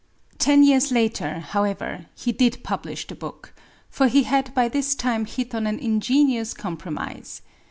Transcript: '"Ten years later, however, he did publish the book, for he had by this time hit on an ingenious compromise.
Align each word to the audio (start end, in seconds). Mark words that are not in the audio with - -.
'"Ten 0.39 0.63
years 0.63 0.91
later, 0.91 1.41
however, 1.41 2.07
he 2.15 2.31
did 2.31 2.63
publish 2.63 3.05
the 3.05 3.13
book, 3.13 3.53
for 3.87 4.07
he 4.07 4.23
had 4.23 4.51
by 4.55 4.67
this 4.67 4.95
time 4.95 5.25
hit 5.27 5.53
on 5.53 5.67
an 5.67 5.77
ingenious 5.77 6.55
compromise. 6.55 7.43